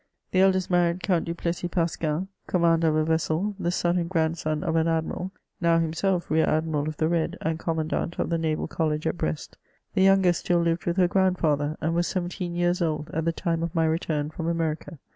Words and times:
The 0.31 0.39
eldest 0.39 0.71
married 0.71 1.03
Count 1.03 1.25
da 1.25 1.33
Plesm 1.35 1.69
Pancaiiy 1.69 2.27
eommander 2.49 2.85
of 2.85 2.95
a 2.95 3.05
▼essely 3.11 3.53
the 3.59 3.69
son 3.69 3.99
and 3.99 4.09
grandson 4.09 4.63
of 4.63 4.75
an 4.75 4.87
admiral, 4.87 5.31
now 5.61 5.77
himaelf 5.77 6.27
lear 6.31 6.43
admiral 6.47 6.87
of 6.87 6.97
the 6.97 7.07
red, 7.07 7.37
and 7.39 7.59
commandant 7.59 8.17
of 8.17 8.31
the 8.31 8.37
naral 8.37 8.67
collie 8.67 8.99
at 9.05 9.17
Brest; 9.19 9.57
the 9.93 10.01
youngest 10.01 10.39
still 10.39 10.59
lived 10.61 10.87
with 10.87 10.97
her 10.97 11.07
grand&ther, 11.07 11.77
and 11.81 11.93
was 11.93 12.07
serenteen 12.07 12.55
years 12.55 12.81
old 12.81 13.11
at 13.13 13.25
the 13.25 13.31
time 13.31 13.61
of 13.61 13.75
my 13.75 13.85
return 13.85 14.31
from 14.31 14.47
America. 14.47 14.97